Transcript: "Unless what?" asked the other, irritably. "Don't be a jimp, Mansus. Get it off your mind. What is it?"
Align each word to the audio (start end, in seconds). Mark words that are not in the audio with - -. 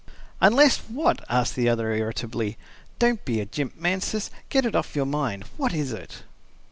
"Unless 0.41 0.77
what?" 0.87 1.23
asked 1.29 1.55
the 1.55 1.69
other, 1.69 1.93
irritably. 1.93 2.57
"Don't 2.97 3.23
be 3.23 3.39
a 3.39 3.45
jimp, 3.45 3.75
Mansus. 3.77 4.31
Get 4.49 4.65
it 4.65 4.75
off 4.75 4.95
your 4.95 5.05
mind. 5.05 5.43
What 5.57 5.75
is 5.75 5.93
it?" 5.93 6.23